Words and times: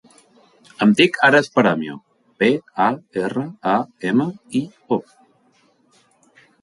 Em 0.85 0.93
dic 1.01 1.17
Ares 1.27 1.49
Paramio: 1.57 1.97
pe, 2.43 2.49
a, 2.85 2.87
erra, 3.25 3.43
a, 3.75 3.77
ema, 4.13 4.29
i, 4.61 4.63
o. 4.99 5.03